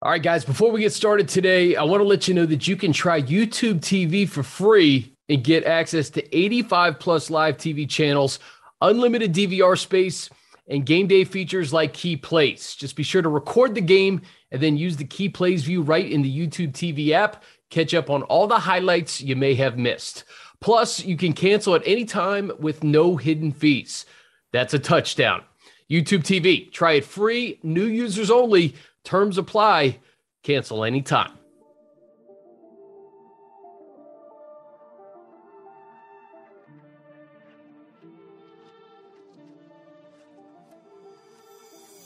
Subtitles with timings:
[0.00, 2.68] All right, guys, before we get started today, I want to let you know that
[2.68, 7.88] you can try YouTube TV for free and get access to 85 plus live TV
[7.88, 8.38] channels,
[8.80, 10.30] unlimited DVR space,
[10.68, 12.76] and game day features like Key Plays.
[12.76, 14.22] Just be sure to record the game
[14.52, 17.42] and then use the Key Plays view right in the YouTube TV app.
[17.68, 20.22] Catch up on all the highlights you may have missed.
[20.60, 24.06] Plus, you can cancel at any time with no hidden fees.
[24.52, 25.42] That's a touchdown.
[25.90, 28.76] YouTube TV, try it free, new users only.
[29.08, 30.00] Terms apply.
[30.42, 31.30] Cancel anytime.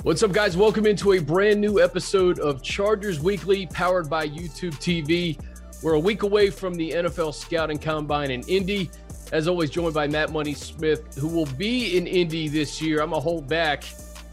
[0.05, 0.57] What's up, guys?
[0.57, 5.37] Welcome into a brand new episode of Chargers Weekly, powered by YouTube TV.
[5.83, 8.93] We're a week away from the NFL Scouting Combine in Indy.
[9.33, 13.03] As always, joined by Matt Money Smith, who will be in Indy this year.
[13.03, 13.83] I'm gonna hold back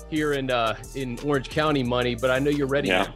[0.09, 2.89] here in uh, in Orange County money, but I know you're ready.
[2.89, 3.07] Yeah,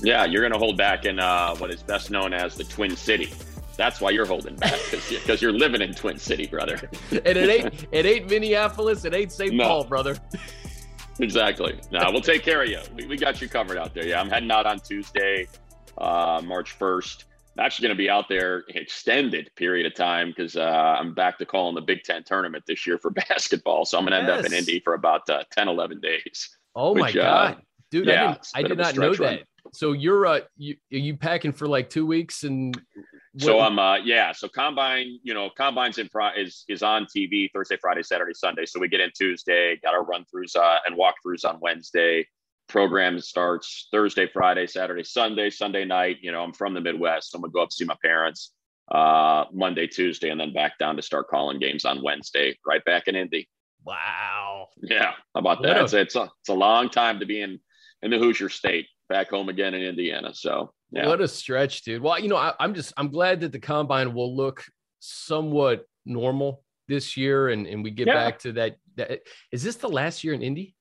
[0.00, 2.96] yeah, you're going to hold back in uh, what is best known as the Twin
[2.96, 3.32] City.
[3.76, 6.90] That's why you're holding back because you're living in Twin City, brother.
[7.10, 9.54] and it ain't it ain't Minneapolis, it ain't St.
[9.54, 9.64] No.
[9.64, 10.16] Paul, brother.
[11.18, 11.78] Exactly.
[11.90, 12.80] No, we'll take care of you.
[12.96, 14.06] We, we got you covered out there.
[14.06, 15.46] Yeah, I'm heading out on Tuesday,
[15.98, 17.24] uh, March 1st.
[17.58, 21.46] Actually going to be out there extended period of time because uh, I'm back to
[21.46, 23.84] calling the Big Ten tournament this year for basketball.
[23.84, 24.40] So I'm going to end yes.
[24.40, 26.56] up in Indy for about uh, 10, 11 days.
[26.74, 27.62] Oh which, my uh, God.
[27.90, 29.42] Dude, yeah, I, I did not know that.
[29.72, 32.74] So you're uh you are you packing for like two weeks and
[33.34, 33.42] what?
[33.42, 37.48] so I'm uh yeah so combine you know combines in pro is is on TV
[37.52, 40.96] Thursday Friday Saturday Sunday so we get in Tuesday got our run throughs uh, and
[40.96, 42.26] walkthroughs on Wednesday
[42.68, 47.36] program starts Thursday Friday Saturday Sunday Sunday night you know I'm from the Midwest so
[47.36, 48.52] I'm gonna go up see my parents
[48.90, 53.08] uh Monday Tuesday and then back down to start calling games on Wednesday right back
[53.08, 53.48] in Indy.
[53.84, 54.68] Wow.
[54.80, 55.76] Yeah, how about that?
[55.76, 57.58] A- it's, it's a it's a long time to be in
[58.02, 60.34] in the Hoosier State back home again in Indiana.
[60.34, 61.08] So yeah.
[61.08, 62.02] What a stretch, dude.
[62.02, 64.62] Well, you know, I, am just I'm glad that the combine will look
[65.00, 68.14] somewhat normal this year and, and we get yeah.
[68.14, 69.22] back to that, that.
[69.50, 70.74] Is this the last year in Indy?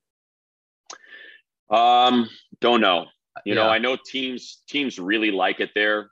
[1.71, 3.05] Um, don't know.
[3.45, 3.63] You yeah.
[3.63, 6.11] know, I know teams teams really like it there.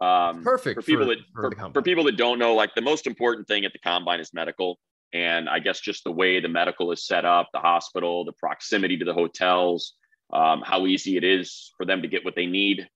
[0.00, 2.54] Um, Perfect for people for, that for, for, for people that don't know.
[2.54, 4.78] Like the most important thing at the combine is medical,
[5.14, 8.98] and I guess just the way the medical is set up, the hospital, the proximity
[8.98, 9.94] to the hotels,
[10.32, 12.88] um, how easy it is for them to get what they need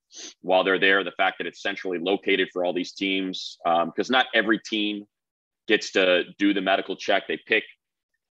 [0.43, 1.05] while they're there.
[1.05, 5.05] The fact that it's centrally located for all these teams, because um, not every team
[5.69, 7.29] gets to do the medical check.
[7.29, 7.63] They pick,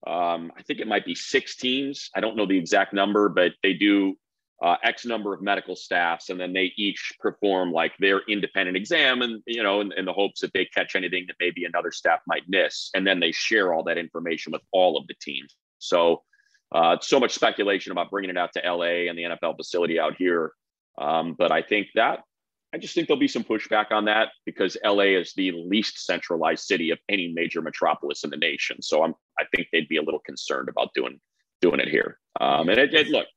[0.06, 2.09] um, I think it might be six teams.
[2.16, 4.16] I don't know the exact number, but they do
[4.63, 9.22] uh, X number of medical staffs, and then they each perform like their independent exam,
[9.22, 12.19] and you know, in, in the hopes that they catch anything that maybe another staff
[12.28, 15.56] might miss, and then they share all that information with all of the teams.
[15.80, 16.24] So
[16.72, 20.16] uh, so much speculation about bringing it out to LA and the NFL facility out
[20.18, 20.52] here.
[20.97, 22.22] Um, but I think that
[22.73, 26.66] I just think there'll be some pushback on that because LA is the least centralized
[26.66, 28.81] city of any major metropolis in the nation.
[28.81, 31.19] So I'm I think they'd be a little concerned about doing
[31.61, 32.19] doing it here.
[32.39, 33.27] Um, and it, it look,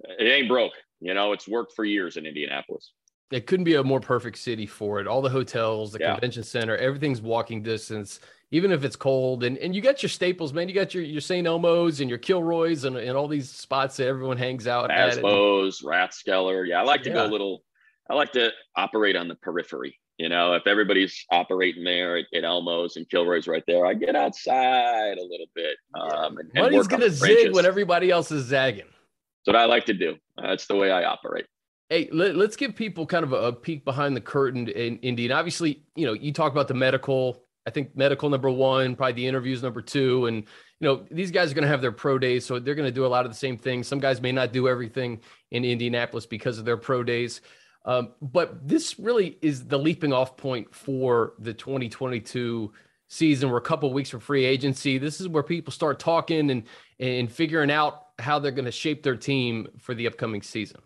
[0.00, 0.72] it ain't broke.
[1.00, 2.92] You know, it's worked for years in Indianapolis.
[3.30, 5.06] It couldn't be a more perfect city for it.
[5.06, 6.12] All the hotels, the yeah.
[6.12, 8.18] convention center, everything's walking distance
[8.50, 9.44] even if it's cold.
[9.44, 10.68] And and you got your staples, man.
[10.68, 11.46] You got your your St.
[11.46, 16.10] Elmo's and your Kilroy's and, and all these spots that everyone hangs out Maslows, at.
[16.10, 16.66] Rathskeller.
[16.66, 17.16] Yeah, I like to yeah.
[17.16, 17.62] go a little.
[18.10, 19.98] I like to operate on the periphery.
[20.18, 24.16] You know, if everybody's operating there at, at Elmo's and Kilroy's right there, I get
[24.16, 25.76] outside a little bit.
[25.94, 28.84] Um, and, and Money's gonna zig when everybody else is zagging.
[28.84, 30.16] That's what I like to do.
[30.36, 31.46] That's the way I operate.
[31.88, 35.24] Hey, let, us give people kind of a, a, peek behind the curtain in Indy.
[35.24, 39.12] And obviously, you know, you talk about the medical I think medical number one, probably
[39.12, 40.26] the interviews number two.
[40.26, 42.46] And, you know, these guys are going to have their pro days.
[42.46, 43.86] So they're going to do a lot of the same things.
[43.86, 47.42] Some guys may not do everything in Indianapolis because of their pro days.
[47.84, 52.72] Um, but this really is the leaping off point for the 2022
[53.08, 53.50] season.
[53.50, 54.98] We're a couple weeks from free agency.
[54.98, 56.64] This is where people start talking and,
[56.98, 60.80] and figuring out how they're going to shape their team for the upcoming season.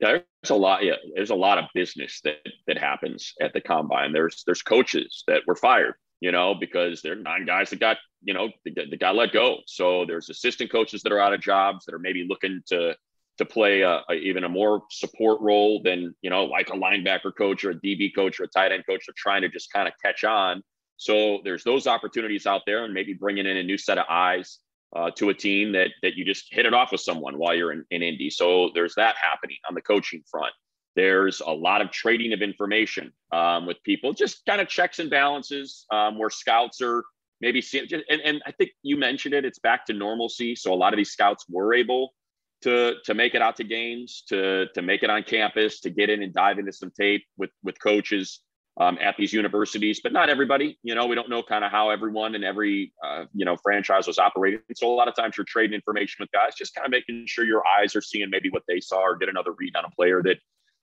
[0.00, 0.82] There's a lot.
[0.82, 4.12] Yeah, there's a lot of business that that happens at the combine.
[4.12, 7.98] There's there's coaches that were fired, you know, because there are nine guys that got
[8.22, 9.58] you know that, got let go.
[9.66, 12.96] So there's assistant coaches that are out of jobs that are maybe looking to
[13.38, 17.32] to play a, a, even a more support role than you know like a linebacker
[17.36, 19.04] coach or a DB coach or a tight end coach.
[19.06, 20.62] They're trying to just kind of catch on.
[20.96, 24.58] So there's those opportunities out there, and maybe bringing in a new set of eyes
[24.94, 27.72] uh, to a team that that you just hit it off with someone while you're
[27.72, 28.30] in, in Indy.
[28.30, 30.52] So there's that happening on the coaching front.
[30.96, 35.10] There's a lot of trading of information um, with people, just kind of checks and
[35.10, 37.04] balances um, where scouts are
[37.40, 37.88] maybe seeing.
[38.08, 39.44] And, and I think you mentioned it.
[39.44, 40.54] It's back to normalcy.
[40.54, 42.14] So a lot of these scouts were able
[42.64, 46.10] to to make it out to games, to to make it on campus, to get
[46.10, 48.40] in and dive into some tape with with coaches
[48.80, 50.78] um, at these universities, but not everybody.
[50.82, 54.06] You know, we don't know kind of how everyone and every uh, you know franchise
[54.06, 54.60] was operating.
[54.74, 57.44] So a lot of times you're trading information with guys, just kind of making sure
[57.44, 60.22] your eyes are seeing maybe what they saw or get another read on a player
[60.22, 60.38] that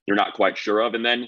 [0.05, 0.93] you're not quite sure of.
[0.93, 1.27] And then,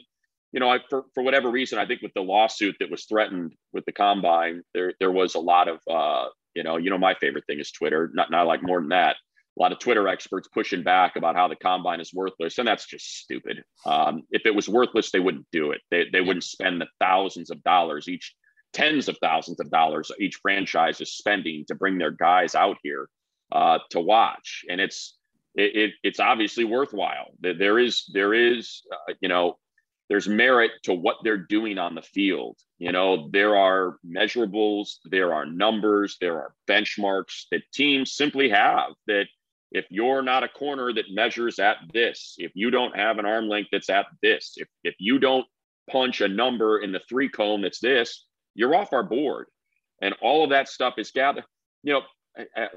[0.51, 3.53] you know, I, for for whatever reason, I think with the lawsuit that was threatened
[3.73, 7.15] with the combine, there there was a lot of uh, you know, you know, my
[7.15, 8.11] favorite thing is Twitter.
[8.13, 9.15] Not not like more than that
[9.57, 12.87] a lot of Twitter experts pushing back about how the combine is worthless, and that's
[12.87, 13.63] just stupid.
[13.85, 15.81] Um, if it was worthless, they wouldn't do it.
[15.91, 18.33] They they wouldn't spend the thousands of dollars each,
[18.73, 23.07] tens of thousands of dollars each franchise is spending to bring their guys out here
[23.51, 25.17] uh, to watch, and it's
[25.55, 27.27] it, it, it's obviously worthwhile.
[27.39, 29.57] There is there is uh, you know
[30.09, 32.57] there's merit to what they're doing on the field.
[32.77, 38.91] You know, there are measurables, there are numbers, there are benchmarks that teams simply have
[39.07, 39.27] that
[39.73, 43.49] if you're not a corner that measures at this, if you don't have an arm
[43.49, 45.45] length that's at this, if, if you don't
[45.89, 49.47] punch a number in the three cone that's this, you're off our board.
[50.01, 51.45] And all of that stuff is gathered.
[51.81, 52.01] You know,
[52.55, 52.67] I,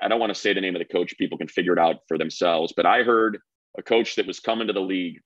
[0.00, 1.16] I don't want to say the name of the coach.
[1.16, 2.72] People can figure it out for themselves.
[2.76, 3.38] But I heard
[3.78, 5.20] a coach that was coming to the league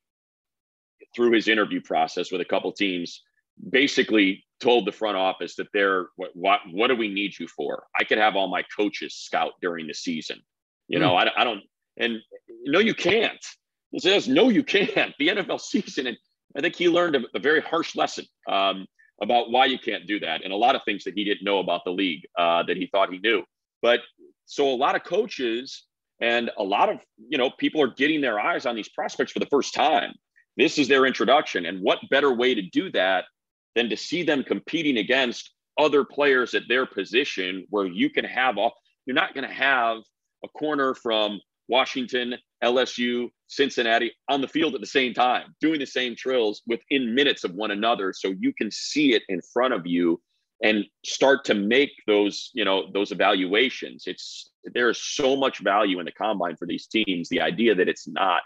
[1.15, 3.23] through his interview process with a couple teams
[3.71, 7.85] basically told the front office that they're what, what what do we need you for
[7.99, 10.39] i could have all my coaches scout during the season
[10.89, 11.29] you know, mm.
[11.29, 11.63] I, I don't,
[11.97, 12.19] and
[12.65, 13.45] no, you can't.
[13.91, 15.15] He says, no, you can't.
[15.19, 16.17] The NFL season, and
[16.57, 18.87] I think he learned a, a very harsh lesson um,
[19.23, 21.59] about why you can't do that, and a lot of things that he didn't know
[21.59, 23.43] about the league uh, that he thought he knew.
[23.83, 24.01] But
[24.47, 25.85] so a lot of coaches
[26.21, 29.39] and a lot of you know people are getting their eyes on these prospects for
[29.39, 30.15] the first time.
[30.57, 33.25] This is their introduction, and what better way to do that
[33.75, 38.57] than to see them competing against other players at their position, where you can have
[38.57, 38.75] all.
[39.05, 39.99] You're not going to have
[40.47, 45.87] a corner from Washington, LSU, Cincinnati on the field at the same time, doing the
[45.87, 48.13] same drills within minutes of one another.
[48.13, 50.21] So you can see it in front of you
[50.63, 54.05] and start to make those, you know, those evaluations.
[54.07, 57.29] It's there is so much value in the combine for these teams.
[57.29, 58.43] The idea that it's not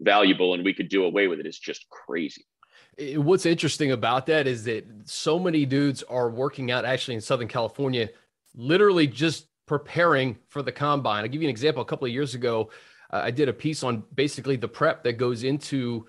[0.00, 2.44] valuable and we could do away with it is just crazy.
[3.16, 7.48] What's interesting about that is that so many dudes are working out actually in Southern
[7.48, 8.10] California,
[8.54, 11.24] literally just preparing for the combine.
[11.24, 11.80] I'll give you an example.
[11.80, 12.68] A couple of years ago,
[13.10, 16.04] uh, I did a piece on basically the prep that goes into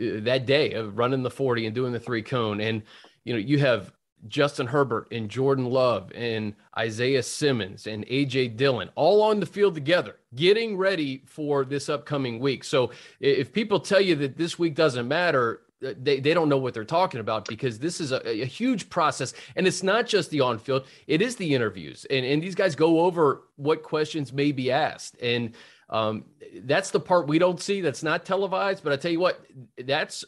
[0.00, 2.60] uh, that day of running the 40 and doing the three cone.
[2.60, 2.80] And,
[3.24, 3.92] you know, you have
[4.28, 9.74] Justin Herbert and Jordan Love and Isaiah Simmons and AJ Dillon all on the field
[9.74, 12.62] together, getting ready for this upcoming week.
[12.62, 16.74] So if people tell you that this week doesn't matter, they, they don't know what
[16.74, 19.34] they're talking about because this is a, a huge process.
[19.56, 22.06] And it's not just the on field it is the interviews.
[22.10, 25.16] And, and these guys go over what questions may be asked.
[25.22, 25.54] And
[25.88, 26.24] um,
[26.62, 28.82] that's the part we don't see that's not televised.
[28.82, 29.44] But i tell you what
[29.84, 30.24] that's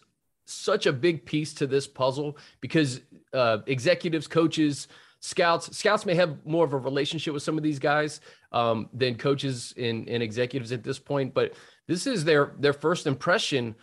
[0.46, 3.00] such a big piece to this puzzle because
[3.32, 4.88] uh, executives coaches
[5.20, 8.20] scouts scouts may have more of a relationship with some of these guys
[8.52, 11.34] um, than coaches and, and executives at this point.
[11.34, 11.54] But
[11.86, 13.74] this is their their first impression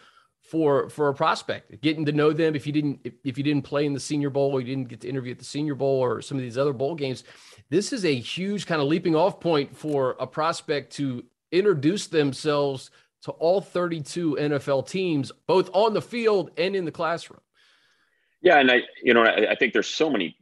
[0.47, 1.81] for for a prospect.
[1.81, 4.29] Getting to know them if you didn't if, if you didn't play in the senior
[4.29, 6.57] bowl or you didn't get to interview at the senior bowl or some of these
[6.57, 7.23] other bowl games
[7.69, 12.91] this is a huge kind of leaping off point for a prospect to introduce themselves
[13.21, 17.41] to all 32 NFL teams both on the field and in the classroom.
[18.41, 20.37] Yeah and i you know i, I think there's so many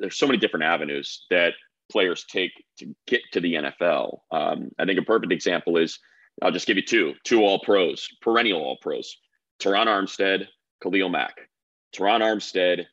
[0.00, 1.52] there's so many different avenues that
[1.90, 6.00] players take to get to the nfl um, i think a perfect example is
[6.42, 9.16] I'll just give you two, two all pros, perennial all pros.
[9.60, 10.48] Terron Armstead,
[10.82, 11.48] Khalil Mack.
[11.94, 12.86] Terron Armstead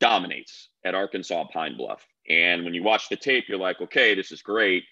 [0.00, 2.06] dominates at Arkansas Pine Bluff.
[2.28, 4.84] And when you watch the tape, you're like, okay, this is great.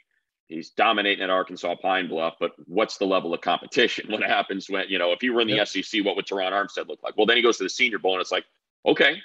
[0.49, 4.07] He's dominating at Arkansas Pine Bluff, but what's the level of competition?
[4.11, 5.69] What happens when, you know, if you were in the yep.
[5.69, 7.17] SEC, what would Terron Armstead look like?
[7.17, 8.45] Well, then he goes to the Senior Bowl and it's like,
[8.87, 9.17] okay,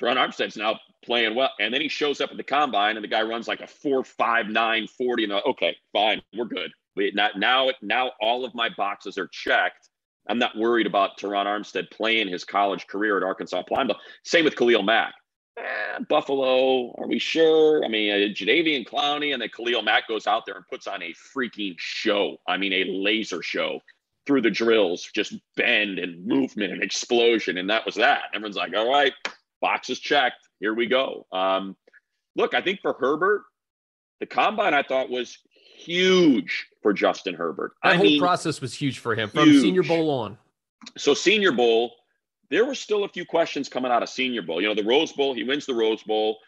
[0.00, 1.50] Terron Armstead's now playing well.
[1.60, 4.04] And then he shows up at the combine and the guy runs like a 4
[4.04, 5.24] 5 9 40.
[5.24, 6.72] And like, okay, fine, we're good.
[6.96, 9.88] We, not, now, now all of my boxes are checked
[10.28, 13.96] I'm not worried about Terron Armstead playing his college career at Arkansas Bluff.
[14.24, 15.14] Same with Khalil Mack.
[15.58, 17.84] Eh, Buffalo, are we sure?
[17.84, 21.02] I mean, uh, Jadeveon Clowney and then Khalil Mack goes out there and puts on
[21.02, 22.36] a freaking show.
[22.46, 23.80] I mean, a laser show
[24.26, 27.58] through the drills, just bend and movement and explosion.
[27.58, 28.24] And that was that.
[28.34, 29.12] Everyone's like, all right,
[29.60, 30.48] boxes checked.
[30.60, 31.26] Here we go.
[31.32, 31.76] Um,
[32.34, 33.44] look, I think for Herbert,
[34.20, 35.38] the combine I thought was
[35.86, 37.72] huge for Justin Herbert.
[37.82, 39.62] That I whole mean, process was huge for him from huge.
[39.62, 40.38] Senior Bowl on.
[40.96, 41.92] So Senior Bowl,
[42.50, 44.60] there were still a few questions coming out of Senior Bowl.
[44.60, 46.38] You know, the Rose Bowl, he wins the Rose Bowl,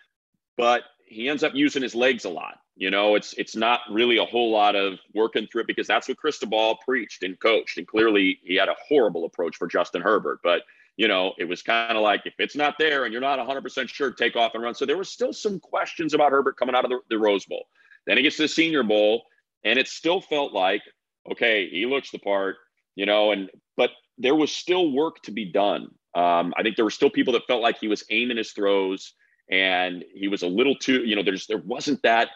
[0.57, 2.59] but he ends up using his legs a lot.
[2.76, 6.07] You know, it's it's not really a whole lot of working through it because that's
[6.09, 7.76] what Cristobal preached and coached.
[7.76, 10.38] And clearly he had a horrible approach for Justin Herbert.
[10.45, 10.62] But,
[10.97, 13.88] you know, it was kind of like if it's not there and you're not 100%
[13.88, 14.76] sure, take off and run.
[14.76, 17.66] So there was still some questions about Herbert coming out of the, the Rose Bowl.
[18.08, 19.22] Then he gets to the Senior Bowl,
[19.64, 20.82] and it still felt like,
[21.30, 22.56] okay, he looks the part,
[22.96, 25.88] you know, and but there was still work to be done.
[26.14, 29.12] Um, I think there were still people that felt like he was aiming his throws
[29.50, 32.30] and he was a little too, you know, there's there wasn't that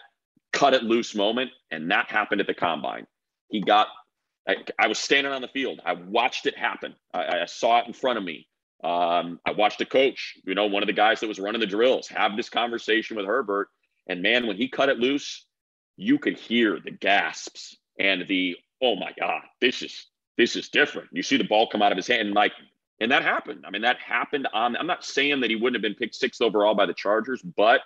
[0.53, 3.07] cut it loose moment, and that happened at the combine.
[3.51, 3.89] He got,
[4.47, 5.81] I, I was standing on the field.
[5.85, 6.95] I watched it happen.
[7.13, 8.47] I, I saw it in front of me.
[8.85, 11.67] Um, I watched a coach, you know, one of the guys that was running the
[11.67, 13.69] drills, have this conversation with Herbert,
[14.09, 15.47] and man, when he cut it loose,
[16.03, 20.07] you could hear the gasps and the oh my god, this is
[20.37, 21.09] this is different.
[21.13, 22.53] You see the ball come out of his hand, and like
[23.01, 23.65] and that happened.
[23.67, 24.77] I mean, that happened on.
[24.77, 27.81] I'm not saying that he wouldn't have been picked sixth overall by the Chargers, but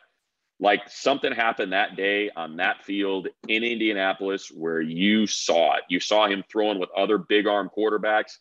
[0.59, 5.85] like something happened that day on that field in Indianapolis where you saw it.
[5.89, 8.39] You saw him throwing with other big arm quarterbacks,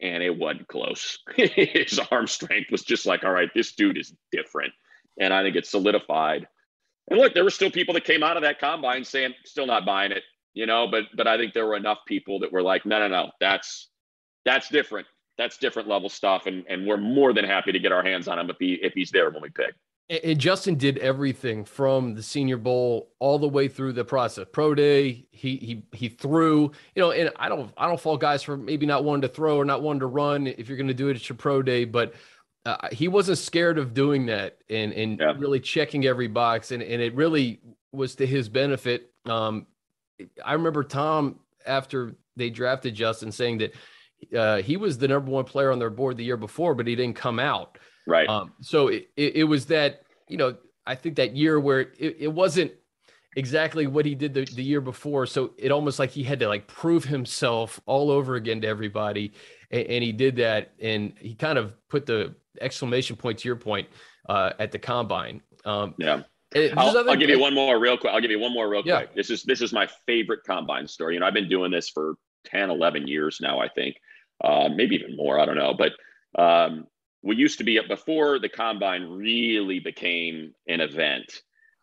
[0.00, 1.18] and it wasn't close.
[1.36, 4.72] His arm strength was just like, all right, this dude is different.
[5.20, 6.48] And I think it solidified.
[7.10, 9.84] And look, there were still people that came out of that combine saying, still not
[9.84, 10.22] buying it,
[10.54, 13.08] you know, but but I think there were enough people that were like, no, no,
[13.08, 13.90] no, that's
[14.44, 15.06] that's different
[15.38, 18.38] that's different level stuff, and and we're more than happy to get our hands on
[18.38, 19.74] him if he if he's there when we pick.
[20.10, 24.46] And Justin did everything from the Senior Bowl all the way through the process.
[24.52, 28.42] Pro Day, he he he threw, you know, and I don't I don't fault guys
[28.42, 30.94] for maybe not wanting to throw or not wanting to run if you're going to
[30.94, 32.14] do it at your pro day, but
[32.64, 35.32] uh, he wasn't scared of doing that and and yeah.
[35.38, 37.60] really checking every box, and and it really
[37.92, 39.10] was to his benefit.
[39.26, 39.66] Um,
[40.44, 43.74] I remember Tom after they drafted Justin saying that
[44.36, 46.94] uh, he was the number one player on their board the year before, but he
[46.94, 47.78] didn't come out.
[48.06, 48.28] Right.
[48.28, 52.16] Um, so it, it, it, was that, you know, I think that year where it,
[52.18, 52.72] it wasn't
[53.36, 55.26] exactly what he did the, the year before.
[55.26, 59.32] So it almost like he had to like prove himself all over again to everybody.
[59.70, 60.72] And, and he did that.
[60.80, 63.88] And he kind of put the exclamation point to your point
[64.28, 65.42] uh, at the combine.
[65.64, 66.22] Um, yeah.
[66.76, 68.12] I'll, I'll, give you one more real quick.
[68.12, 68.98] I'll give you one more real yeah.
[68.98, 69.14] quick.
[69.14, 71.14] This is this is my favorite combine story.
[71.14, 72.16] You know, I've been doing this for
[72.46, 73.96] 10, 11 years now, I think
[74.42, 75.38] uh, maybe even more.
[75.38, 75.74] I don't know.
[75.74, 75.92] But
[76.40, 76.86] um,
[77.22, 81.32] we used to be before the combine really became an event.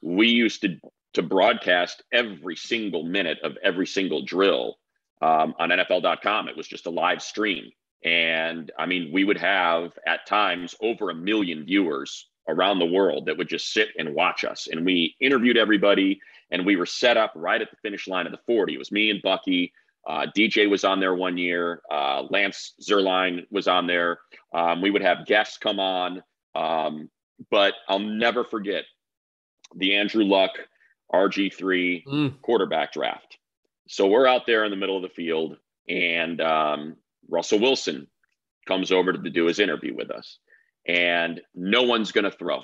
[0.01, 0.77] We used to
[1.15, 4.75] to broadcast every single minute of every single drill
[5.23, 6.47] um, on NFL.com.
[6.47, 7.71] It was just a live stream,
[8.03, 13.25] and I mean, we would have at times over a million viewers around the world
[13.25, 14.67] that would just sit and watch us.
[14.71, 16.19] And we interviewed everybody,
[16.51, 18.73] and we were set up right at the finish line of the 40.
[18.73, 19.73] It was me and Bucky.
[20.07, 21.81] Uh, DJ was on there one year.
[21.91, 24.19] Uh, Lance Zierlein was on there.
[24.53, 26.23] Um, we would have guests come on.
[26.55, 27.09] Um,
[27.51, 28.85] but I'll never forget
[29.75, 30.51] the Andrew Luck
[31.13, 32.41] RG3 mm.
[32.41, 33.37] quarterback draft.
[33.87, 36.95] So we're out there in the middle of the field, and um,
[37.29, 38.07] Russell Wilson
[38.67, 40.39] comes over to do his interview with us,
[40.87, 42.61] and no one's going to throw.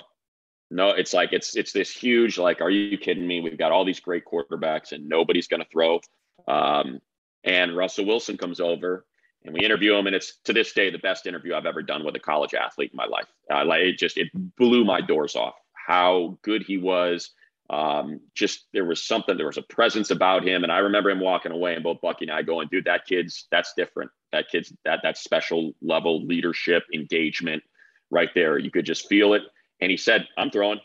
[0.70, 3.40] No, it's like it's it's this huge like, are you kidding me?
[3.40, 6.00] We've got all these great quarterbacks, and nobody's going to throw.
[6.48, 7.00] Um,
[7.44, 9.06] and Russell Wilson comes over
[9.44, 10.06] and we interview him.
[10.06, 12.90] And it's to this day the best interview I've ever done with a college athlete
[12.92, 13.26] in my life.
[13.50, 17.30] Uh, like it just, it blew my doors off how good he was.
[17.70, 20.64] Um, just there was something, there was a presence about him.
[20.64, 23.46] And I remember him walking away and both Bucky and I going, dude, that kid's,
[23.50, 24.10] that's different.
[24.36, 27.62] That kid's that, that special level leadership engagement
[28.10, 28.58] right there.
[28.58, 29.42] You could just feel it.
[29.80, 30.80] And he said, I'm throwing.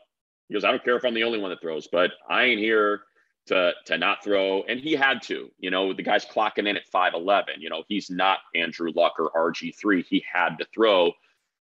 [0.48, 2.60] He goes, I don't care if I'm the only one that throws, but I ain't
[2.60, 3.02] here
[3.48, 5.50] to to not throw, and he had to.
[5.60, 7.56] You know, the guy's clocking in at five eleven.
[7.60, 10.04] You know, he's not Andrew Luck or RG three.
[10.04, 11.12] He had to throw.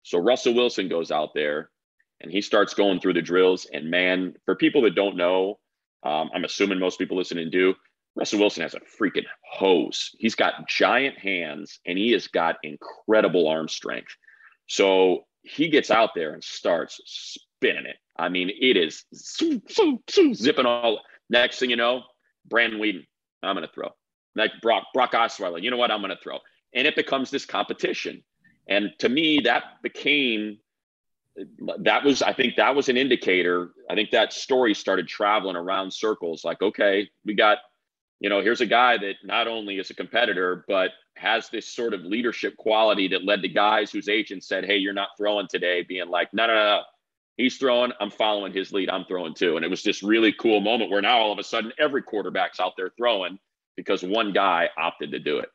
[0.02, 1.70] So Russell Wilson goes out there,
[2.20, 3.66] and he starts going through the drills.
[3.72, 5.58] And man, for people that don't know,
[6.02, 7.74] um, I'm assuming most people listening do.
[8.16, 10.10] Russell Wilson has a freaking hose.
[10.18, 14.16] He's got giant hands, and he has got incredible arm strength.
[14.66, 17.96] So he gets out there and starts spinning it.
[18.16, 22.02] I mean, it is zipping all Next thing you know,
[22.48, 23.04] Brandon Weeden,
[23.42, 23.90] I'm going to throw.
[24.34, 25.90] Like Brock, Brock Osweiler, you know what?
[25.90, 26.38] I'm going to throw.
[26.72, 28.22] And it becomes this competition.
[28.68, 30.58] And to me, that became,
[31.82, 33.70] that was, I think that was an indicator.
[33.90, 37.58] I think that story started traveling around circles like, okay, we got,
[38.20, 41.94] you know, here's a guy that not only is a competitor, but has this sort
[41.94, 45.82] of leadership quality that led to guys whose agents said, hey, you're not throwing today,
[45.82, 46.82] being like, no, no, no,
[47.36, 49.56] he's throwing, I'm following his lead, I'm throwing too.
[49.56, 52.60] And it was this really cool moment where now all of a sudden every quarterback's
[52.60, 53.38] out there throwing
[53.76, 55.50] because one guy opted to do it.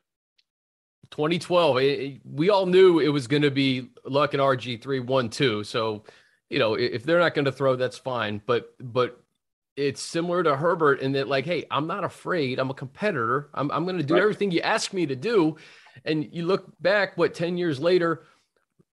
[1.10, 5.64] 2012, it, we all knew it was going to be Luck and RG3 1 2.
[5.64, 6.04] So,
[6.48, 8.40] you know, if they're not going to throw, that's fine.
[8.46, 9.21] But, but
[9.76, 12.58] it's similar to Herbert in that, like, hey, I'm not afraid.
[12.58, 13.48] I'm a competitor.
[13.54, 14.22] I'm, I'm going to do right.
[14.22, 15.56] everything you ask me to do.
[16.04, 18.24] And you look back, what, 10 years later,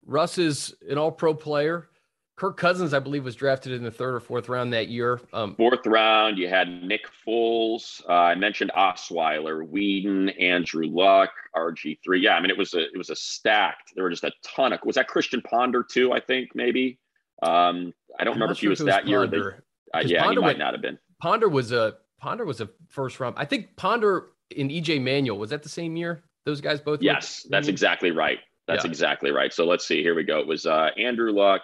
[0.05, 1.89] Russ is an all pro player.
[2.37, 5.19] Kirk Cousins, I believe, was drafted in the third or fourth round that year.
[5.33, 8.07] Um, fourth round, you had Nick Foles.
[8.07, 12.21] Uh, I mentioned Osweiler, Weeden, Andrew Luck, RG three.
[12.21, 13.93] Yeah, I mean it was a it was a stacked.
[13.95, 14.79] There were just a ton of.
[14.85, 16.13] Was that Christian Ponder too?
[16.13, 16.99] I think maybe.
[17.41, 19.35] Um, I don't I'm remember if he was, was that Ponder.
[19.35, 19.63] year.
[19.93, 20.97] Uh, yeah, Ponder he might went, not have been.
[21.21, 23.35] Ponder was a Ponder was a first round.
[23.37, 24.27] I think Ponder
[24.57, 26.23] and EJ Manuel was that the same year.
[26.45, 27.01] Those guys both.
[27.01, 28.39] Yes, that's exactly right.
[28.67, 28.91] That's yeah.
[28.91, 29.53] exactly right.
[29.53, 30.01] So let's see.
[30.01, 30.39] Here we go.
[30.39, 31.61] It was uh, Andrew Luck,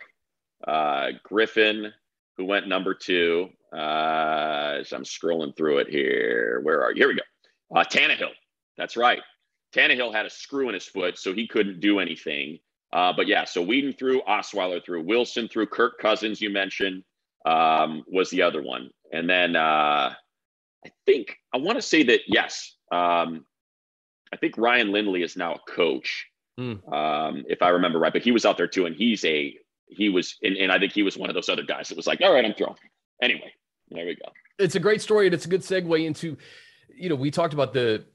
[0.68, 1.92] uh, Griffin,
[2.38, 3.50] who went number two.
[3.74, 6.98] Uh, as I'm scrolling through it here, where are you?
[6.98, 7.80] Here we go.
[7.80, 8.32] Uh, Tannehill.
[8.78, 9.22] That's right.
[9.74, 12.60] Tannehill had a screw in his foot, so he couldn't do anything.
[12.94, 17.04] Uh, but yeah, so Weeden threw, Osweiler threw, Wilson threw, Kirk Cousins, you mentioned,
[17.46, 18.90] um, was the other one.
[19.12, 20.14] And then uh,
[20.86, 23.46] I think, I want to say that, yes, um,
[24.32, 26.28] I think Ryan Lindley is now a coach,
[26.60, 26.92] mm.
[26.92, 28.12] um, if I remember right.
[28.14, 29.56] But he was out there too, and he's a
[29.88, 32.08] he was, and, and I think he was one of those other guys that was
[32.08, 32.76] like, all right, I'm throwing.
[33.22, 33.54] Anyway,
[33.90, 34.32] there we go.
[34.58, 36.36] It's a great story, and it's a good segue into,
[36.96, 38.06] you know, we talked about the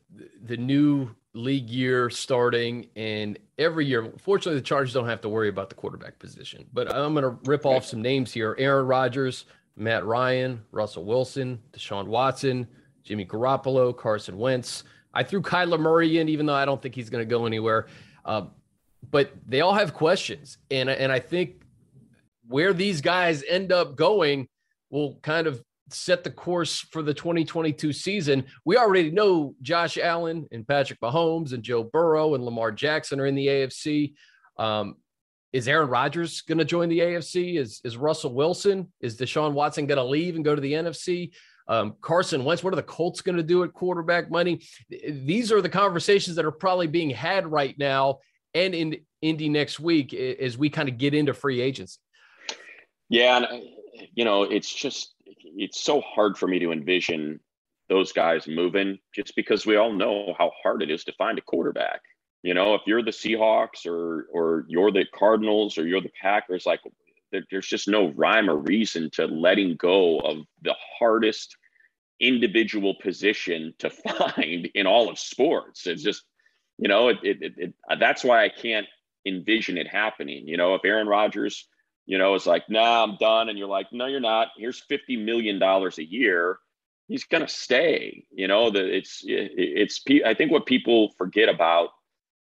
[0.43, 5.49] the new league year starting, and every year, fortunately, the Chargers don't have to worry
[5.49, 6.67] about the quarterback position.
[6.73, 9.45] But I'm going to rip off some names here: Aaron Rodgers,
[9.77, 12.67] Matt Ryan, Russell Wilson, Deshaun Watson,
[13.03, 14.85] Jimmy Garoppolo, Carson Wentz.
[15.15, 17.87] I threw Kyler Murray in, even though I don't think he's going to go anywhere.
[18.25, 18.47] Uh,
[19.11, 21.63] but they all have questions, and and I think
[22.47, 24.49] where these guys end up going
[24.91, 28.45] will kind of set the course for the 2022 season.
[28.65, 33.27] We already know Josh Allen and Patrick Mahomes and Joe Burrow and Lamar Jackson are
[33.27, 34.15] in the AFC.
[34.57, 34.97] Um,
[35.53, 37.59] is Aaron Rodgers going to join the AFC?
[37.59, 38.93] Is is Russell Wilson?
[39.01, 41.33] Is Deshaun Watson going to leave and go to the NFC?
[41.69, 44.61] Um, Carson Wentz, what are the Colts going to do at quarterback money?
[44.91, 48.21] These are the conversations that are probably being had right now
[48.55, 51.99] and in Indy next week as we kind of get into free agency.
[53.11, 53.63] Yeah, and
[54.15, 57.41] you know, it's just it's so hard for me to envision
[57.89, 61.43] those guys moving just because we all know how hard it is to find a
[61.43, 62.01] quarterback.
[62.43, 66.67] You know, if you're the Seahawks or or you're the Cardinals or you're the Packers,
[66.67, 66.81] like
[67.51, 71.57] there's just no rhyme or reason to letting go of the hardest
[72.21, 75.87] individual position to find in all of sports.
[75.87, 76.23] It's just,
[76.79, 78.87] you know, it, it, it that's why I can't
[79.27, 80.47] envision it happening.
[80.47, 81.67] You know, if Aaron Rodgers
[82.09, 83.51] you know, it's like, nah, I'm done.
[83.51, 84.49] And you're like, no, you're not.
[84.57, 86.59] Here's $50 million a year.
[87.07, 91.91] He's going to stay, you know, the it's, it's, I think what people forget about,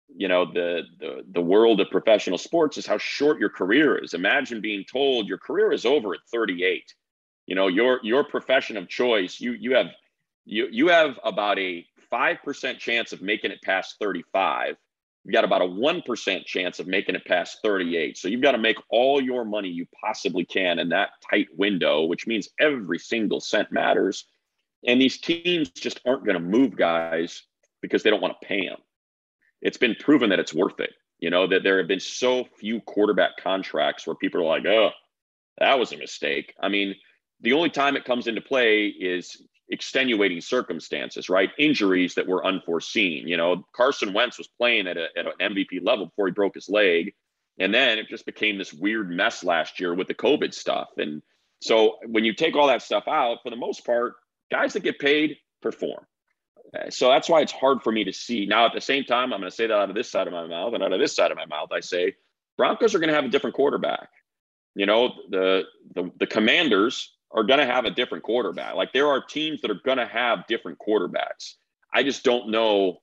[0.09, 4.15] you know, the, the, the world of professional sports is how short your career is.
[4.15, 6.95] Imagine being told your career is over at 38.
[7.47, 9.89] You know, your, your profession of choice, you, you have,
[10.47, 14.77] you, you have about a 5% chance of making it past 35
[15.25, 18.17] you've got about a 1% chance of making it past 38.
[18.17, 22.05] So you've got to make all your money you possibly can in that tight window,
[22.05, 24.25] which means every single cent matters.
[24.87, 27.43] And these teams just aren't going to move guys
[27.83, 28.79] because they don't want to pay them.
[29.61, 30.93] It's been proven that it's worth it.
[31.19, 34.91] You know, that there have been so few quarterback contracts where people are like, oh,
[35.59, 36.55] that was a mistake.
[36.63, 36.95] I mean,
[37.43, 39.37] the only time it comes into play is
[39.71, 41.51] extenuating circumstances, right?
[41.59, 43.29] Injuries that were unforeseen.
[43.29, 46.55] You know, Carson Wentz was playing at, a, at an MVP level before he broke
[46.55, 47.15] his leg.
[47.59, 50.89] And then it just became this weird mess last year with the COVID stuff.
[50.97, 51.23] And
[51.61, 54.15] so when you take all that stuff out, for the most part,
[54.51, 56.05] guys that get paid perform.
[56.91, 58.47] So that's why it's hard for me to see.
[58.47, 60.33] Now, at the same time, I'm going to say that out of this side of
[60.33, 62.15] my mouth and out of this side of my mouth, I say
[62.57, 64.09] Broncos are going to have a different quarterback.
[64.77, 68.75] You know, the the, the Commanders are going to have a different quarterback.
[68.75, 71.55] Like there are teams that are going to have different quarterbacks.
[71.93, 72.99] I just don't know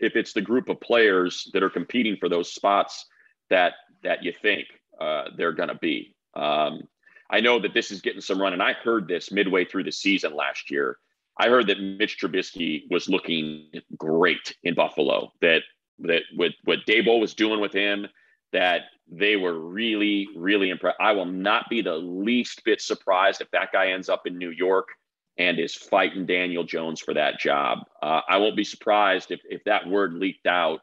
[0.00, 3.06] if it's the group of players that are competing for those spots
[3.50, 4.66] that that you think
[5.00, 6.14] uh, they're going to be.
[6.34, 6.82] Um,
[7.30, 9.92] I know that this is getting some run, and I heard this midway through the
[9.92, 10.98] season last year.
[11.38, 15.32] I heard that Mitch Trubisky was looking great in Buffalo.
[15.40, 15.62] That
[16.00, 18.06] that what what Daboll was doing with him,
[18.54, 20.96] that they were really, really impressed.
[20.98, 24.50] I will not be the least bit surprised if that guy ends up in New
[24.50, 24.88] York
[25.36, 27.80] and is fighting Daniel Jones for that job.
[28.00, 30.80] Uh, I won't be surprised if, if that word leaked out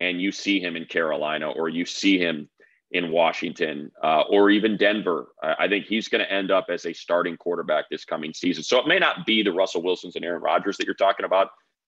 [0.00, 2.48] and you see him in Carolina or you see him
[2.92, 5.28] in Washington uh, or even Denver.
[5.42, 8.62] I think he's going to end up as a starting quarterback this coming season.
[8.62, 11.48] So it may not be the Russell Wilsons and Aaron Rodgers that you're talking about,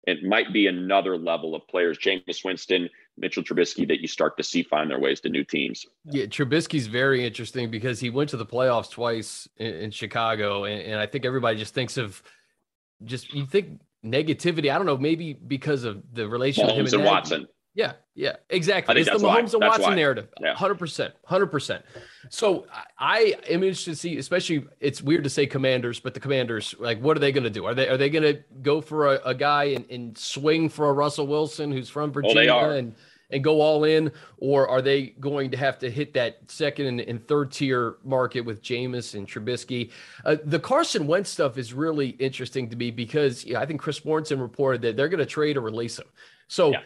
[0.04, 4.42] it might be another level of players, Jameis Winston, Mitchell Trubisky, that you start to
[4.42, 5.84] see find their ways to new teams.
[6.06, 10.80] Yeah, Trubisky's very interesting because he went to the playoffs twice in, in Chicago, and,
[10.82, 12.22] and I think everybody just thinks of
[13.04, 14.72] just you think negativity.
[14.72, 17.46] I don't know, maybe because of the relationship Mahomes and, and Watson.
[17.74, 19.00] Yeah, yeah, exactly.
[19.00, 19.40] It's the Mahomes why.
[19.52, 20.28] and Watson narrative.
[20.54, 21.85] Hundred percent, hundred percent.
[22.28, 22.66] So
[22.98, 27.00] I am interested to see, especially it's weird to say Commanders, but the Commanders, like,
[27.00, 27.64] what are they going to do?
[27.66, 30.90] Are they are they going to go for a, a guy and, and, swing for
[30.90, 32.94] a Russell Wilson who's from Virginia oh, and
[33.30, 37.00] and go all in, or are they going to have to hit that second and,
[37.00, 39.92] and third tier market with Jameis and Trubisky?
[40.24, 44.00] Uh, the Carson Wentz stuff is really interesting to me because yeah, I think Chris
[44.00, 46.06] Mortensen reported that they're going to trade or release him.
[46.48, 46.72] So.
[46.72, 46.80] Yeah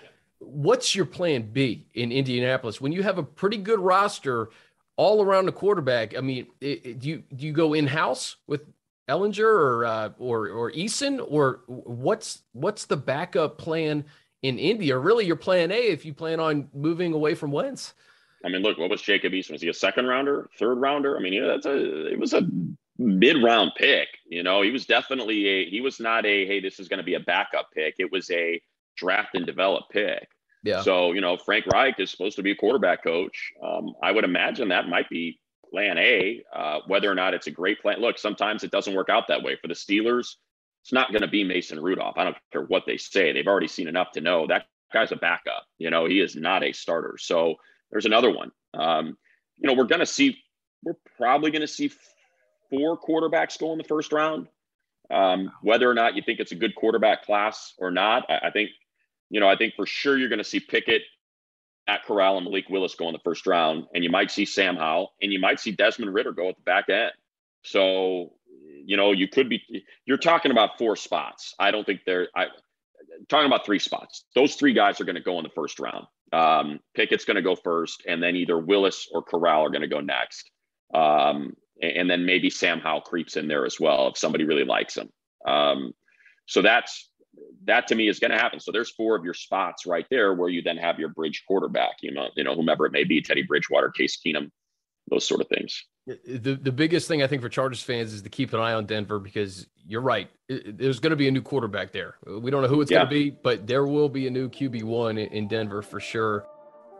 [0.46, 4.50] what's your plan B in Indianapolis when you have a pretty good roster
[4.96, 6.16] all around the quarterback?
[6.16, 8.62] I mean, it, it, do you do you go in house with
[9.08, 14.04] Ehlinger or uh, or or Eason or what's what's the backup plan
[14.42, 14.98] in India?
[14.98, 17.94] Really, your plan A if you plan on moving away from Wentz.
[18.44, 19.52] I mean, look, what was Jacob Eason?
[19.52, 21.16] Was he a second rounder, third rounder?
[21.16, 22.46] I mean, yeah, that's a it was a
[22.98, 24.08] mid round pick.
[24.26, 27.04] You know, he was definitely a he was not a hey, this is going to
[27.04, 27.96] be a backup pick.
[27.98, 28.60] It was a
[28.96, 30.28] draft and develop pick.
[30.64, 30.80] Yeah.
[30.80, 33.52] So, you know, Frank Reich is supposed to be a quarterback coach.
[33.62, 35.38] Um, I would imagine that might be
[35.70, 38.00] plan A, uh, whether or not it's a great plan.
[38.00, 39.56] Look, sometimes it doesn't work out that way.
[39.60, 40.36] For the Steelers,
[40.82, 42.16] it's not going to be Mason Rudolph.
[42.16, 43.32] I don't care what they say.
[43.32, 45.64] They've already seen enough to know that guy's a backup.
[45.78, 47.16] You know, he is not a starter.
[47.18, 47.56] So
[47.90, 48.50] there's another one.
[48.72, 49.18] Um,
[49.56, 50.38] you know, we're going to see,
[50.82, 51.90] we're probably going to see
[52.70, 54.48] four quarterbacks go in the first round.
[55.10, 58.50] Um, whether or not you think it's a good quarterback class or not, I, I
[58.50, 58.70] think
[59.34, 61.02] you know, I think for sure you're going to see Pickett,
[61.88, 64.76] Matt Corral, and Malik Willis go in the first round, and you might see Sam
[64.76, 67.10] Howell, and you might see Desmond Ridder go at the back end.
[67.64, 68.34] So,
[68.84, 69.60] you know, you could be.
[70.06, 71.52] You're talking about four spots.
[71.58, 72.28] I don't think they're.
[72.36, 72.46] I
[73.28, 74.24] talking about three spots.
[74.36, 76.06] Those three guys are going to go in the first round.
[76.32, 79.88] Um, Pickett's going to go first, and then either Willis or Corral are going to
[79.88, 80.48] go next.
[80.94, 84.96] Um, and then maybe Sam Howell creeps in there as well if somebody really likes
[84.96, 85.10] him.
[85.44, 85.92] Um,
[86.46, 87.10] so that's
[87.66, 88.60] that to me is going to happen.
[88.60, 91.96] So there's four of your spots right there where you then have your bridge quarterback,
[92.02, 94.50] you know, you know, whomever it may be, Teddy Bridgewater, Case Keenum,
[95.10, 95.84] those sort of things.
[96.06, 98.84] The the biggest thing I think for Chargers fans is to keep an eye on
[98.84, 100.28] Denver because you're right.
[100.48, 102.16] There's going to be a new quarterback there.
[102.26, 102.98] We don't know who it's yeah.
[102.98, 106.46] going to be, but there will be a new QB one in Denver for sure.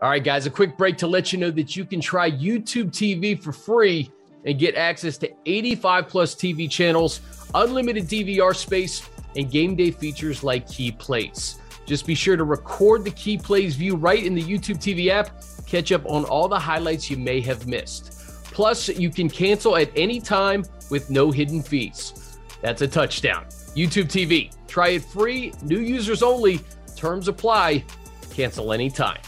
[0.01, 2.91] All right, guys, a quick break to let you know that you can try YouTube
[2.91, 4.11] TV for free
[4.47, 7.21] and get access to 85 plus TV channels,
[7.55, 9.01] unlimited DVR space
[9.37, 11.61] and game day features like Key Plays.
[11.87, 15.31] Just be sure to record the Key Plays view right in the YouTube TV app.
[15.67, 18.13] Catch up on all the highlights you may have missed.
[18.45, 22.39] Plus, you can cancel at any time with no hidden fees.
[22.63, 23.45] That's a touchdown.
[23.75, 24.53] YouTube TV.
[24.69, 26.61] Try it free, new users only.
[26.97, 27.85] Terms apply.
[28.31, 29.21] Cancel anytime.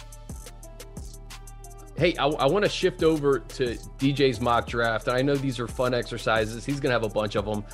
[1.97, 5.09] Hey, I, I want to shift over to DJ's mock draft.
[5.09, 6.65] I know these are fun exercises.
[6.65, 7.65] He's going to have a bunch of them.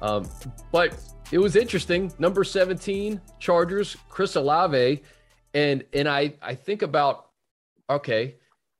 [0.00, 0.28] Um,
[0.70, 0.94] but
[1.32, 2.12] it was interesting.
[2.18, 5.02] Number 17, Chargers, Chris Olave.
[5.54, 7.30] And and I I think about
[7.90, 8.36] okay,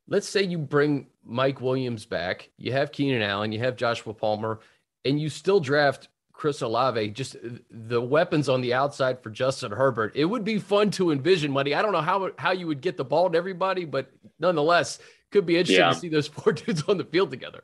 [0.06, 4.60] let's say you bring Mike Williams back, you have Keenan Allen, you have Joshua Palmer,
[5.04, 7.36] and you still draft Chris Olave, just
[7.70, 10.12] the weapons on the outside for Justin Herbert.
[10.14, 11.74] It would be fun to envision, Money.
[11.74, 14.98] I don't know how how you would get the ball to everybody, but nonetheless,
[15.30, 15.92] could be interesting yeah.
[15.92, 17.62] to see those four dudes on the field together.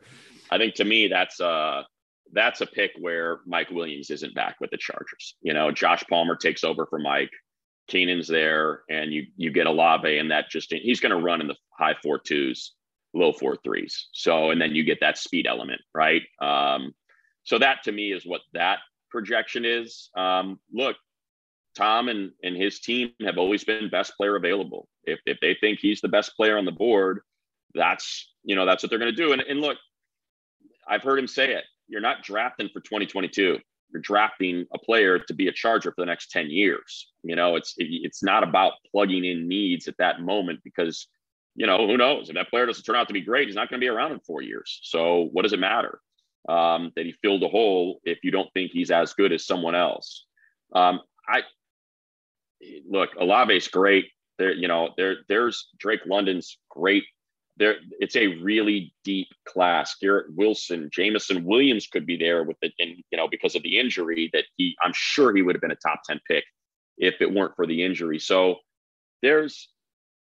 [0.51, 1.83] I think to me that's uh
[2.33, 5.37] that's a pick where Mike Williams isn't back with the Chargers.
[5.41, 7.31] You know, Josh Palmer takes over for Mike.
[7.89, 11.47] Keenan's there, and you you get Olave, and that just he's going to run in
[11.47, 12.75] the high four twos,
[13.15, 14.09] low four threes.
[14.13, 16.23] So, and then you get that speed element, right?
[16.41, 16.95] Um,
[17.45, 20.11] so that to me is what that projection is.
[20.15, 20.97] Um, look,
[21.75, 24.87] Tom and and his team have always been best player available.
[25.05, 27.21] If if they think he's the best player on the board,
[27.75, 29.33] that's you know that's what they're going to do.
[29.33, 29.79] And and look,
[30.87, 33.59] I've heard him say it you're not drafting for 2022
[33.93, 37.13] you're drafting a player to be a charger for the next 10 years.
[37.23, 41.09] You know it's it's not about plugging in needs at that moment because
[41.55, 42.29] you know who knows?
[42.29, 44.13] If that player doesn't turn out to be great he's not going to be around
[44.13, 44.81] in four years.
[44.83, 46.01] So what does it matter
[46.49, 49.75] um, that he filled a hole if you don't think he's as good as someone
[49.75, 50.27] else?
[50.75, 51.43] Um, i
[52.89, 54.07] look Olave's great.
[54.39, 57.05] There you know there there's drake london's great
[57.59, 59.97] there it's a really deep class.
[60.01, 63.79] Garrett Wilson, Jameson Williams could be there with it, and you know because of the
[63.79, 66.45] injury that he, I'm sure he would have been a top ten pick
[66.97, 68.19] if it weren't for the injury.
[68.19, 68.57] So
[69.23, 69.69] there's,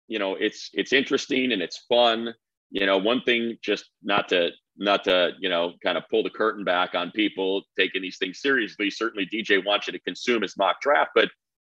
[0.06, 2.34] you know, it's it's interesting and it's fun.
[2.70, 6.30] You know, one thing just not to not to you know kind of pull the
[6.30, 8.90] curtain back on people taking these things seriously.
[8.90, 11.28] Certainly, DJ wants you to consume his mock draft, but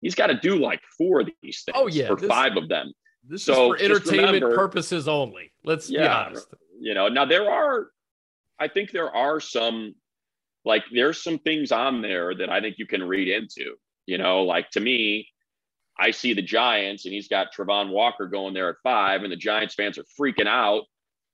[0.01, 1.95] he's got to do like four of these oh, things.
[1.95, 2.93] Oh, yeah, or this- five of them.
[3.23, 5.51] This So, is for entertainment remember- purposes only.
[5.63, 6.47] Let's be honest.
[6.79, 7.91] You know, now there are,
[8.60, 9.93] I think there are some,
[10.65, 13.75] like there's some things on there that I think you can read into.
[14.07, 15.27] You know, like to me,
[15.99, 19.36] I see the Giants and he's got Travon Walker going there at five, and the
[19.38, 20.84] Giants fans are freaking out.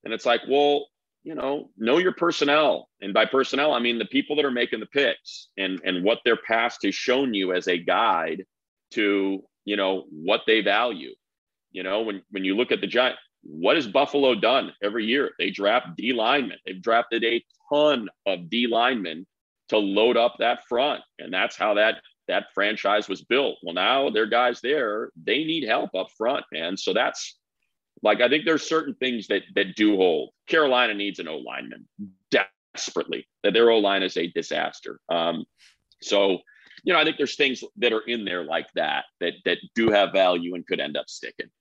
[0.03, 0.87] And it's like, well,
[1.23, 2.89] you know, know your personnel.
[3.01, 6.19] And by personnel, I mean the people that are making the picks and and what
[6.25, 8.45] their past has shown you as a guide
[8.91, 11.13] to, you know, what they value.
[11.77, 15.29] You know, when when you look at the Giants, what has Buffalo done every year?
[15.37, 16.57] They draft D linemen.
[16.65, 19.27] They've drafted a ton of D linemen
[19.69, 21.03] to load up that front.
[21.19, 23.59] And that's how that that franchise was built.
[23.61, 26.77] Well, now their guys there, they need help up front, man.
[26.77, 27.37] So that's
[28.01, 30.31] like I think there's certain things that that do hold.
[30.47, 31.87] Carolina needs an O lineman
[32.31, 33.27] desperately.
[33.43, 34.99] That their O line is a disaster.
[35.09, 35.45] Um,
[36.01, 36.39] so
[36.83, 39.91] you know, I think there's things that are in there like that that that do
[39.91, 41.51] have value and could end up sticking.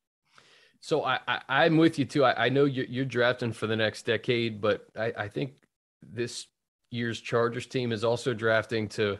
[0.80, 2.24] So I, I I'm with you too.
[2.24, 5.54] I, I know you're, you're drafting for the next decade, but I, I think
[6.02, 6.46] this
[6.90, 9.18] year's Chargers team is also drafting to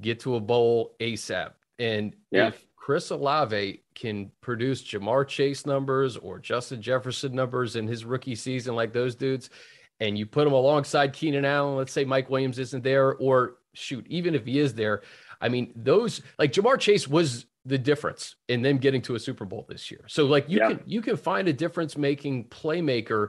[0.00, 1.52] get to a bowl ASAP.
[1.78, 2.48] And Yeah.
[2.48, 8.34] if Chris Olave can produce Ja'Marr Chase numbers or Justin Jefferson numbers in his rookie
[8.34, 9.50] season, like those dudes,
[10.00, 14.04] and you put him alongside Keenan Allen, let's say Mike Williams isn't there, or shoot,
[14.08, 15.02] even if he is there,
[15.40, 19.44] I mean, those like Ja'Marr Chase was the difference in them getting to a Super
[19.44, 20.04] Bowl this year.
[20.08, 20.68] So like you Yeah.
[20.68, 23.28] can you can find a difference making playmaker,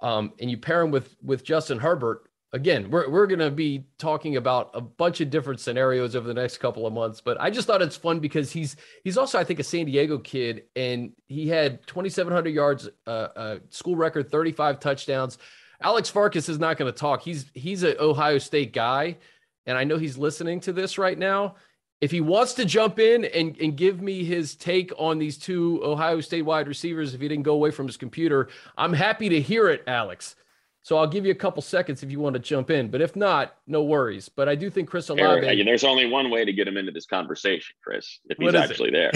[0.00, 2.28] um, and you pair him with with Justin Herbert.
[2.52, 6.58] Again, we're we're gonna be talking about a bunch of different scenarios over the next
[6.58, 9.58] couple of months, but I just thought it's fun because he's he's also I think
[9.58, 15.36] a San Diego kid, and he had 2,700 yards, uh, uh, school record, 35 touchdowns.
[15.82, 17.22] Alex Farkas is not going to talk.
[17.22, 19.18] He's he's an Ohio State guy,
[19.66, 21.56] and I know he's listening to this right now.
[22.04, 25.80] If he wants to jump in and, and give me his take on these two
[25.82, 29.40] Ohio State wide receivers, if he didn't go away from his computer, I'm happy to
[29.40, 30.36] hear it, Alex.
[30.82, 33.16] So I'll give you a couple seconds if you want to jump in, but if
[33.16, 34.28] not, no worries.
[34.28, 35.46] But I do think Chris Olave.
[35.46, 38.20] Eric, there's only one way to get him into this conversation, Chris.
[38.28, 38.70] If he's What is it?
[38.70, 39.10] actually there,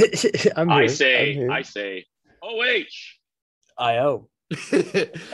[0.56, 1.50] I'm I say, I'm here.
[1.50, 2.06] I say,
[2.42, 2.84] OH.
[3.76, 4.30] IO.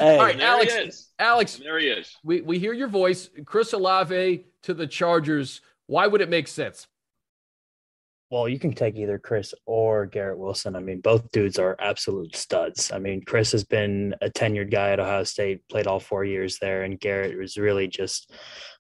[0.01, 0.75] All right, there Alex.
[0.75, 1.09] he is.
[1.21, 2.17] Alex, And there he is.
[2.25, 3.31] we, we hear your voice.
[3.45, 5.61] Chris Olave to the Chargers.
[5.87, 6.88] Why would it make sense?
[8.31, 10.75] Well, you can take either Chris or Garrett Wilson.
[10.75, 12.91] I mean, both dudes are absolute studs.
[12.91, 16.59] I mean, Chris has been a tenured guy at Ohio State, played all four years
[16.59, 18.33] there, and Garrett was really just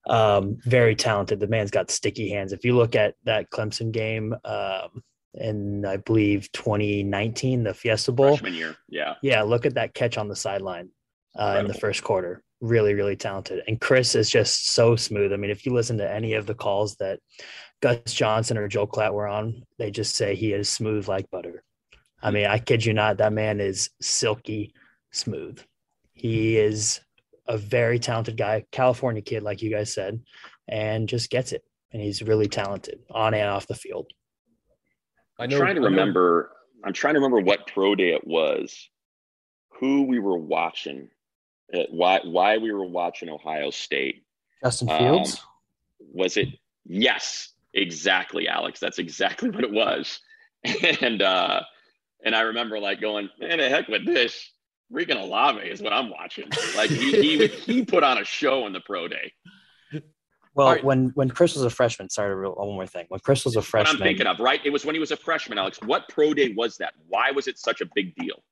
[0.08, 1.40] um, very talented.
[1.40, 2.52] The man's got sticky hands.
[2.52, 5.02] If you look at that Clemson game um,
[5.34, 8.76] in, I believe, 2019, the Fiesta Bowl, Freshman year.
[8.88, 9.14] Yeah.
[9.22, 10.88] yeah, look at that catch on the sideline
[11.38, 12.42] uh, in the first quarter.
[12.60, 13.62] Really, really talented.
[13.68, 15.32] And Chris is just so smooth.
[15.32, 17.20] I mean, if you listen to any of the calls that
[17.84, 21.62] Gus Johnson or Joe Klatt were on, they just say he is smooth like butter.
[22.22, 24.72] I mean, I kid you not, that man is silky
[25.12, 25.60] smooth.
[26.14, 27.00] He is
[27.46, 30.22] a very talented guy, California kid, like you guys said,
[30.66, 31.62] and just gets it.
[31.92, 34.10] And he's really talented on and off the field.
[35.38, 36.52] I I'm trying to remember.
[36.84, 38.88] I'm trying to remember what pro day it was,
[39.78, 41.10] who we were watching,
[41.90, 44.24] why why we were watching Ohio State.
[44.62, 45.42] Justin Um, Fields.
[46.14, 46.48] Was it?
[46.86, 48.80] Yes, exactly, Alex.
[48.80, 50.20] That's exactly what it was.
[51.02, 51.60] And uh,
[52.24, 54.50] and I remember like going, man, the heck with this.
[54.92, 56.48] Freaking Olave is what I'm watching.
[56.76, 59.32] Like he, he he put on a show in the pro day.
[60.54, 60.84] well, all right.
[60.84, 63.06] when when Chris was a freshman, sorry, to real- one more thing.
[63.08, 64.60] When Chris was a What freshman, I'm thinking of, right?
[64.64, 65.80] It was when he was a freshman, Alex.
[65.82, 66.92] What pro day was that?
[67.08, 68.42] Why was it such a big deal?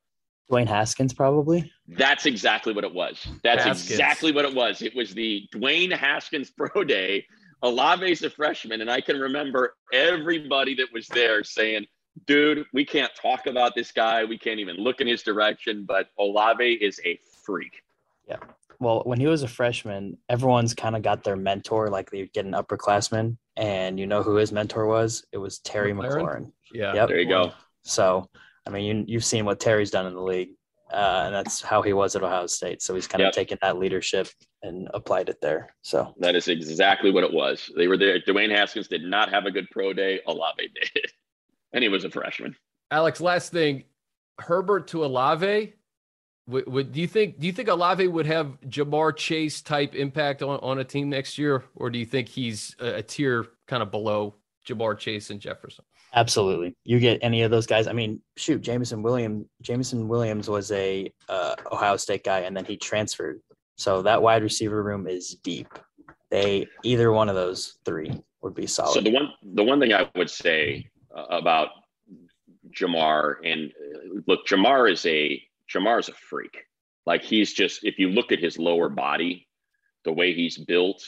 [0.51, 1.71] Dwayne Haskins probably.
[1.87, 3.25] That's exactly what it was.
[3.43, 3.91] That's Haskins.
[3.91, 4.81] exactly what it was.
[4.81, 7.25] It was the Dwayne Haskins Pro Day.
[7.63, 11.85] Olave's a freshman, and I can remember everybody that was there saying,
[12.27, 14.25] "Dude, we can't talk about this guy.
[14.25, 17.81] We can't even look in his direction." But Olave is a freak.
[18.27, 18.37] Yeah.
[18.79, 22.45] Well, when he was a freshman, everyone's kind of got their mentor, like they get
[22.45, 25.25] an upperclassman, and you know who his mentor was?
[25.31, 26.21] It was Terry McLaurin?
[26.21, 26.51] McLaurin.
[26.73, 26.93] Yeah.
[26.93, 27.07] Yep.
[27.07, 27.53] There you go.
[27.83, 28.29] So,
[28.65, 30.51] I mean, you, you've seen what Terry's done in the league,
[30.93, 32.81] uh, and that's how he was at Ohio State.
[32.81, 33.29] So he's kind Yep.
[33.29, 34.27] of taken that leadership
[34.61, 35.75] and applied it there.
[35.81, 37.71] So That is exactly what it was.
[37.75, 38.19] They were there.
[38.21, 40.21] Dwayne Haskins did not have a good pro day.
[40.27, 41.05] Olave did,
[41.73, 42.55] and he was a freshman.
[42.91, 43.83] Alex, last thing,
[44.39, 45.73] Herbert to Olave.
[46.47, 50.43] Would, would do you think do you think Olave would have Ja'Marr Chase type impact
[50.43, 53.81] on, on a team next year, or do you think he's a, a tier kind
[53.81, 54.35] of below
[54.67, 55.85] Ja'Marr Chase and Jefferson?
[56.13, 57.87] Absolutely, you get any of those guys.
[57.87, 59.47] I mean, shoot, Jameson Williams.
[59.61, 63.41] Jameson Williams was a uh, Ohio State guy, and then he transferred.
[63.77, 65.67] So that wide receiver room is deep.
[66.29, 68.93] They either one of those three would be solid.
[68.93, 71.69] So the one the one thing I would say uh, about
[72.71, 75.41] Ja'Marr And uh, look, Ja'Marr is a
[75.73, 76.65] Ja'Marr is a freak.
[77.05, 79.47] Like he's just if you look at his lower body,
[80.05, 81.03] the way he's built,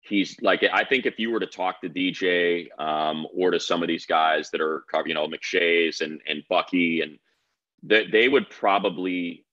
[0.00, 3.82] he's like I think if you were to talk to DJ um, or to some
[3.82, 7.18] of these guys that are you know McShay's and and Bucky and
[7.84, 9.44] that they would probably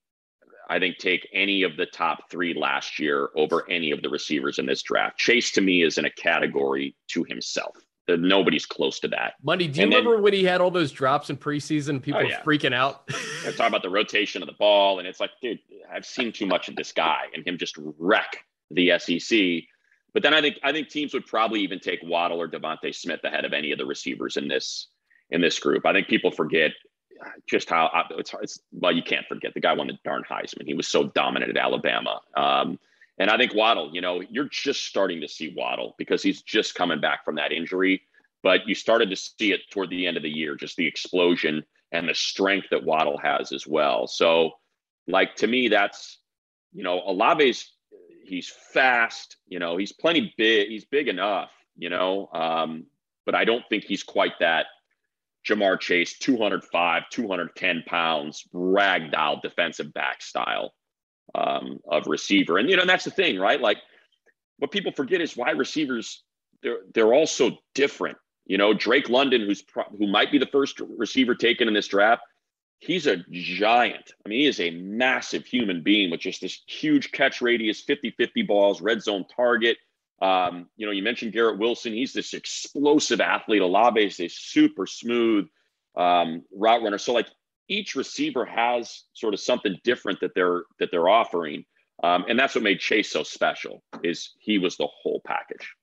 [0.70, 4.60] I think take any of the top three last year over any of the receivers
[4.60, 5.18] in this draft.
[5.18, 7.76] Chase to me is in a category to himself.
[8.10, 9.34] Nobody's close to that.
[9.44, 12.02] Money, do you and remember then, when he had all those drops in preseason?
[12.02, 12.42] People oh, yeah.
[12.42, 13.04] freaking out.
[13.46, 15.60] I talk about the rotation of the ball, and it's like, dude,
[15.92, 19.40] I've seen too much of this guy and him just wreck the SEC.
[20.18, 23.20] But then I think I think teams would probably even take Waddle or DeVonta Smith
[23.24, 24.88] ahead of any of the receivers in this
[25.30, 25.86] in this group.
[25.86, 26.72] I think people forget
[27.48, 30.66] just how it's, it's well, you can't forget the guy won the darn Heisman.
[30.66, 32.20] He was so dominant at Alabama.
[32.36, 32.80] Um,
[33.20, 36.74] and I think Waddle, you know, you're just starting to see Waddle because he's just
[36.74, 38.02] coming back from that injury.
[38.42, 41.64] But you started to see it toward the end of the year, just the explosion
[41.92, 44.08] and the strength that Waddle has as well.
[44.08, 44.54] So,
[45.06, 46.18] like to me, that's
[46.74, 47.72] you know, Olave's
[48.28, 49.38] he's fast.
[49.48, 50.70] You know, he's plenty big.
[50.70, 51.52] He's big enough.
[51.78, 52.86] You know, um,
[53.26, 54.68] but I don't think he's quite that
[55.48, 60.74] Ja'Marr Chase, 205, 210 pounds, ragdoll defensive back style
[61.36, 62.58] um, of receiver.
[62.58, 63.60] And, you know, and that's the thing, right?
[63.60, 63.78] Like
[64.58, 66.24] what people forget is why receivers,
[66.62, 68.18] they're, they're all so different.
[68.46, 71.88] You know, Drake London, who's pro- who might be the first receiver taken in this
[71.88, 72.22] draft,
[72.80, 74.12] he's a giant.
[74.26, 78.12] I mean, he is a massive human being with just this huge catch radius, 50
[78.12, 79.78] 50 balls, red zone target.
[80.22, 81.94] Um, you know, you mentioned Garrett Wilson.
[81.94, 83.62] He's this explosive athlete.
[83.62, 85.48] Olave is a super smooth
[85.96, 86.98] um, route runner.
[86.98, 87.28] So like
[87.68, 91.66] each receiver has sort of something different that they're that they're offering.
[92.04, 95.74] Um, and that's what made Chase so special is he was the whole package.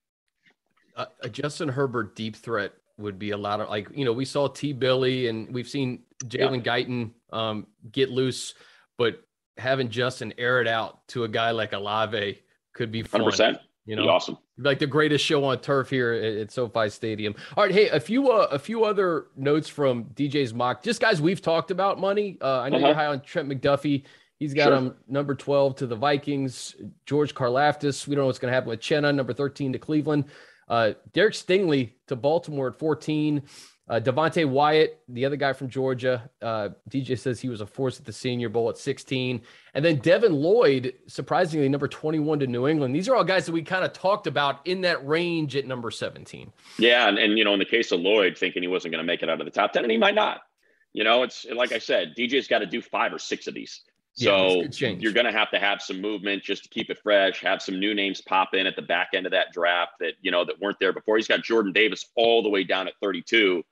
[0.96, 4.24] Uh, a Justin Herbert deep threat would be a lot of like, you know, we
[4.24, 6.72] saw T Billy and we've seen Jalen yeah.
[6.78, 8.54] Guyton um, get loose,
[8.96, 9.22] but
[9.56, 12.40] having Justin air it out to a guy like Olave
[12.72, 13.22] could be fun.
[13.22, 13.58] 100%.
[13.86, 14.38] You know, awesome.
[14.56, 17.34] Like the greatest show on turf here at, SoFi Stadium.
[17.54, 20.82] All right, hey, a few uh, a few other notes from DJ's mock.
[20.82, 22.38] Just guys we've talked about money.
[22.40, 22.86] Uh, I know uh-huh.
[22.86, 24.04] you're high on Trent McDuffie.
[24.38, 24.76] He's got sure.
[24.76, 26.76] him number 12 to the Vikings.
[27.06, 28.06] George Karlaftis.
[28.06, 30.24] We don't know what's going to happen with Chenna, number 13 to Cleveland.
[30.68, 33.42] Uh, Derek Stingley to Baltimore at 14.
[33.86, 37.98] Uh, Devonte Wyatt, the other guy from Georgia, uh, DJ says he was a force
[37.98, 39.42] at the Senior Bowl at 16.
[39.74, 42.94] And then Devin Lloyd, surprisingly, number 21 to New England.
[42.94, 45.90] These are all guys that we kind of talked about in that range at number
[45.90, 46.50] 17.
[46.78, 47.08] Yeah.
[47.08, 49.22] And, and you know, in the case of Lloyd, thinking he wasn't going to make
[49.22, 50.40] it out of the top 10, and he might not.
[50.94, 53.82] You know, it's like I said, DJ's got to do five or six of these.
[54.16, 57.40] So yeah, you're going to have to have some movement just to keep it fresh,
[57.40, 60.30] have some new names pop in at the back end of that draft that, you
[60.30, 61.16] know, that weren't there before.
[61.16, 63.64] He's got Jordan Davis all the way down at 32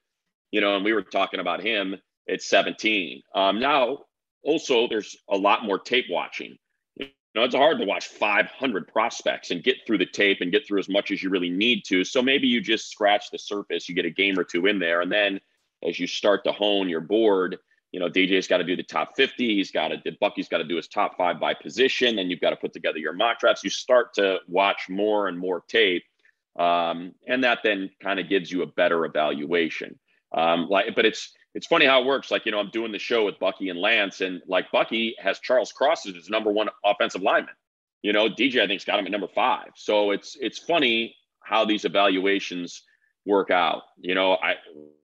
[0.52, 1.96] you know, and we were talking about him
[2.28, 3.22] at 17.
[3.34, 4.04] Um, now,
[4.44, 6.56] also, there's a lot more tape watching.
[6.96, 10.66] You know, it's hard to watch 500 prospects and get through the tape and get
[10.66, 12.04] through as much as you really need to.
[12.04, 15.00] So maybe you just scratch the surface, you get a game or two in there,
[15.00, 15.40] and then
[15.82, 17.56] as you start to hone your board,
[17.92, 19.54] you know, DJ's got to do the top 50.
[19.54, 22.16] He's got to, Bucky's got to do his top five by position.
[22.16, 23.62] Then you've got to put together your mock drafts.
[23.62, 26.04] You start to watch more and more tape.
[26.58, 29.98] Um, and that then kind of gives you a better evaluation.
[30.34, 32.30] Um, like, but it's it's funny how it works.
[32.30, 35.38] Like, you know, I'm doing the show with Bucky and Lance, and like Bucky has
[35.38, 37.54] Charles Cross as his number one offensive lineman.
[38.02, 39.68] You know, DJ I think's got him at number five.
[39.76, 42.82] So it's it's funny how these evaluations
[43.26, 43.82] work out.
[43.98, 44.56] You know, I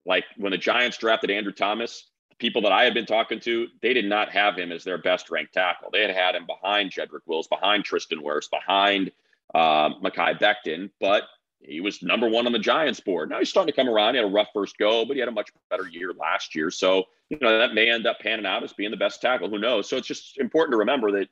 [0.05, 2.08] like when the Giants drafted Andrew Thomas,
[2.39, 5.29] people that I had been talking to, they did not have him as their best
[5.29, 5.89] ranked tackle.
[5.91, 9.11] They had had him behind Jedrick Wills, behind Tristan Wirfs, behind
[9.53, 11.23] uh, Mekhi Becton, but
[11.61, 13.29] he was number one on the Giants board.
[13.29, 14.13] Now he's starting to come around.
[14.13, 16.71] He had a rough first go, but he had a much better year last year.
[16.71, 19.49] So, you know, that may end up panning out as being the best tackle.
[19.49, 19.89] Who knows?
[19.89, 21.27] So it's just important to remember that,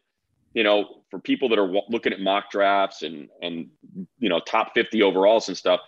[0.53, 3.69] you know, for people that are looking at mock drafts and, and,
[4.19, 5.79] you know, top 50 overalls and stuff,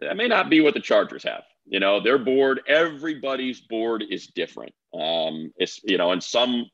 [0.00, 1.42] that may not be what the Chargers have.
[1.66, 4.74] You know, their board, everybody's board is different.
[4.92, 6.66] Um, it's, you know, and some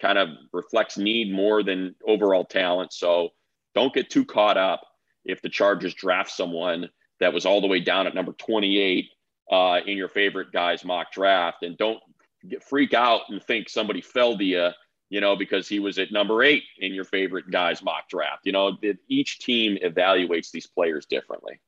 [0.00, 2.92] kind of reflects need more than overall talent.
[2.92, 3.30] So
[3.74, 4.82] don't get too caught up
[5.24, 6.88] if the Chargers draft someone
[7.20, 9.10] that was all the way down at number 28
[9.50, 12.00] uh, in your favorite guy's mock draft, and don't
[12.48, 14.70] get freak out and think somebody fell to you,
[15.10, 18.46] you know, because he was at number eight in your favorite guy's mock draft.
[18.46, 18.78] You know,
[19.08, 21.60] each team evaluates these players differently.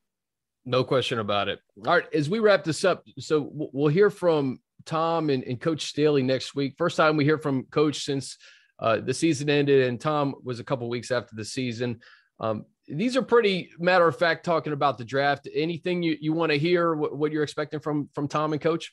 [0.64, 1.58] No question about it.
[1.86, 5.86] All right, as we wrap this up, so we'll hear from Tom and, and Coach
[5.86, 6.74] Staley next week.
[6.78, 8.36] First time we hear from Coach since
[8.78, 12.00] uh, the season ended, and Tom was a couple weeks after the season.
[12.38, 15.48] Um, these are pretty matter of fact talking about the draft.
[15.52, 18.92] Anything you, you want to hear what, what you're expecting from from Tom and Coach?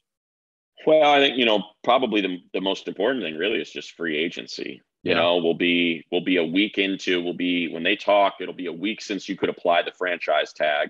[0.86, 4.18] Well, I think you know probably the the most important thing really is just free
[4.18, 4.82] agency.
[5.02, 8.54] You know, we'll be we'll be a week into we'll be when they talk, it'll
[8.54, 10.90] be a week since you could apply the franchise tag.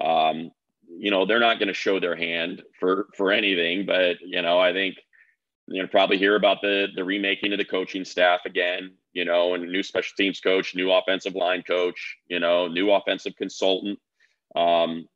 [0.00, 0.50] Um,
[0.88, 4.58] you know, they're not going to show their hand for for anything, but you know,
[4.58, 4.96] I think
[5.66, 8.92] you know probably hear about the the remaking of the coaching staff again.
[9.12, 12.16] You know, and new special teams coach, new offensive line coach.
[12.28, 13.98] You know, new offensive consultant.
[14.54, 15.08] Um,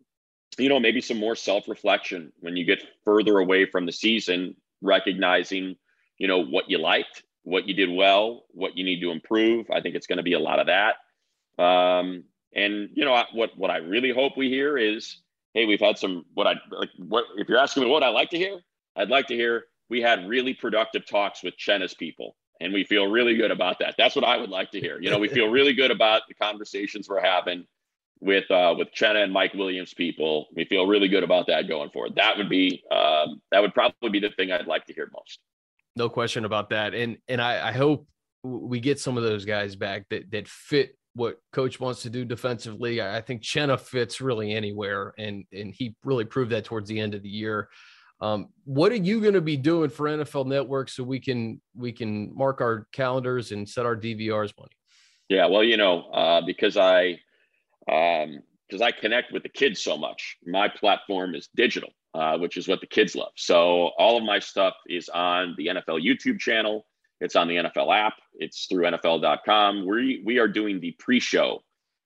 [0.59, 4.57] you know, maybe some more self reflection when you get further away from the season,
[4.83, 5.77] recognizing,
[6.19, 9.71] you know, what you liked, what you did well, what you need to improve.
[9.71, 11.63] I think it's going to be a lot of that.
[11.63, 12.25] Um,
[12.55, 13.57] and you know what?
[13.57, 15.19] What I really hope we hear is,
[15.55, 16.25] hey, we've had some.
[16.35, 16.91] What I like.
[16.97, 18.61] What if you're asking me what I like to hear?
[18.97, 23.07] I'd like to hear we had really productive talks with Chenna's people, and we feel
[23.07, 23.95] really good about that.
[23.97, 25.01] That's what I would like to hear.
[25.01, 27.67] You know, we feel really good about the conversations we're having
[28.21, 30.49] with uh, with Chenna and Mike Williams people.
[30.55, 32.15] We feel really good about that going forward.
[32.17, 35.41] That would be um, that would probably be the thing I'd like to hear most.
[35.97, 36.95] No question about that.
[36.95, 38.07] And and I, I hope
[38.43, 42.25] we get some of those guys back that that fit what coach wants to do
[42.25, 43.03] defensively.
[43.03, 47.15] I think Chenna fits really anywhere, and and he really proved that towards the end
[47.15, 47.69] of the year.
[48.23, 51.93] Um, what are you going to be doing for NFL Network so we can we
[51.93, 54.73] can mark our calendars and set our DVRs money?
[55.29, 57.21] Yeah, well, you know, uh, because I
[57.93, 60.39] um, because I connect with the kids so much.
[60.47, 63.33] My platform is digital, uh, which is what the kids love.
[63.37, 66.87] So all of my stuff is on the NFL YouTube channel.
[67.21, 68.15] It's on the NFL app.
[68.35, 69.87] It's through NFL.com.
[69.87, 71.63] We we are doing the pre-show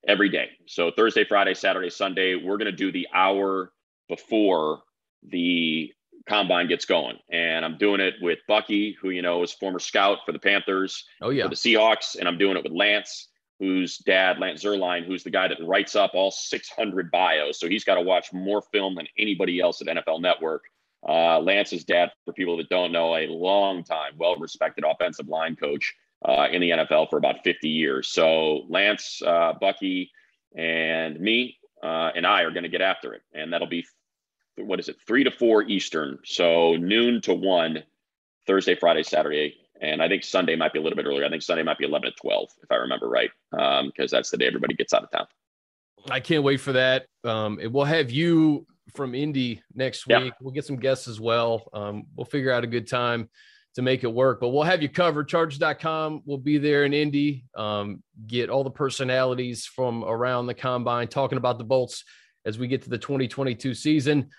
[0.06, 0.50] every day.
[0.66, 3.72] So Thursday, Friday, Saturday, Sunday, we're going to do the hour
[4.08, 4.82] before
[5.22, 5.92] the
[6.28, 7.18] combine gets going.
[7.30, 11.04] And I'm doing it with Bucky, who you know is former scout for the Panthers,
[11.20, 15.04] oh yeah, for the Seahawks, and I'm doing it with Lance, whose dad, Lance Zierlein,
[15.04, 17.60] who's the guy that writes up all 600 bios.
[17.60, 20.64] So he's got to watch more film than anybody else at NFL Network.
[21.07, 25.57] Uh, Lance's dad, for people that don't know, a long time, well respected offensive line
[25.57, 25.94] coach
[26.24, 28.09] uh, in the NFL for about 50 years.
[28.09, 30.11] So Lance, uh, Bucky,
[30.57, 33.22] and me uh, and I are going to get after it.
[33.34, 33.84] And that'll be,
[34.57, 36.18] what is it, three to four Eastern.
[36.24, 37.82] So noon to one,
[38.46, 39.57] Thursday, Friday, Saturday.
[39.82, 41.26] And I think Sunday might be a little bit earlier.
[41.26, 44.30] I think Sunday might be 11 to 12, if I remember right, because um, that's
[44.30, 45.26] the day everybody gets out of town.
[46.11, 47.07] I can't wait for that.
[47.24, 50.32] Um, and we'll have you from Indy next week.
[50.41, 51.68] We'll get some guests as well.
[51.72, 53.28] Um, we'll figure out a good time
[53.74, 55.28] to make it work, but we'll have you covered.
[55.28, 57.45] Chargers.com will be there in Indy.
[57.57, 62.05] Um, get all the personalities from around the combine talking about the Bolts
[62.45, 64.30] as we get to the 2022 season.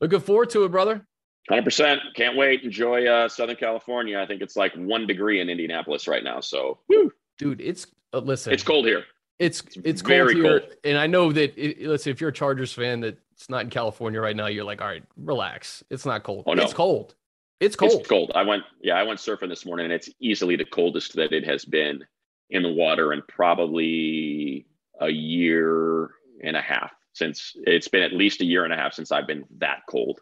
[0.00, 1.06] Looking forward to it, brother.
[1.50, 1.98] 100%.
[2.14, 2.62] Can't wait.
[2.62, 4.20] Enjoy uh, Southern California.
[4.20, 6.40] I think it's like one degree in Indianapolis right now.
[6.40, 7.10] So, woo.
[7.38, 9.04] dude, it's uh, listen, it's cold here.
[9.38, 10.62] It's it's, cold here, cold.
[10.82, 11.56] and I know that.
[11.56, 14.64] It, say if you're a Chargers fan that it's not in California right now, you're
[14.64, 15.84] like, all right, relax.
[15.90, 16.44] It's not cold.
[16.46, 16.64] Oh, no.
[16.64, 17.14] It's cold.
[17.60, 18.00] It's cold.
[18.00, 18.32] It's cold.
[18.34, 21.44] I went, yeah, I went surfing this morning, and it's easily the coldest that it
[21.44, 22.04] has been
[22.50, 24.66] in the water in probably
[25.00, 26.10] a year
[26.42, 29.26] and a half since it's been at least a year and a half since I've
[29.26, 30.20] been that cold.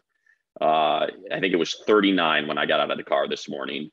[0.59, 3.91] Uh, I think it was 39 when I got out of the car this morning.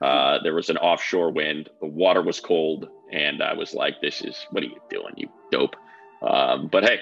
[0.00, 1.70] Uh, there was an offshore wind.
[1.80, 5.28] The water was cold, and I was like, "This is what are you doing, you
[5.50, 5.76] dope?"
[6.22, 6.98] Um, but hey,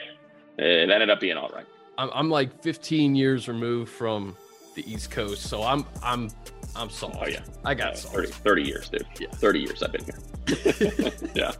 [0.59, 1.67] it ended up being all right.
[1.99, 4.37] I'm, I'm like 15 years removed from
[4.75, 6.31] the East Coast, so I'm I'm
[6.77, 7.17] I'm soft.
[7.21, 9.07] Oh yeah, I got uh, 30, 30, years, dude.
[9.21, 11.13] Yeah, 30 years I've been here.
[11.35, 11.53] yeah.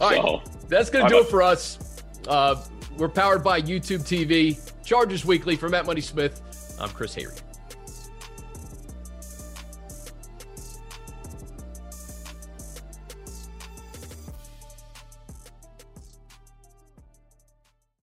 [0.00, 2.02] All so, right, that's gonna I'm do a- it for us.
[2.28, 2.62] Uh,
[2.96, 6.42] we're powered by YouTube TV, Chargers Weekly from Matt Money Smith.
[6.78, 7.40] I'm Chris Hayre.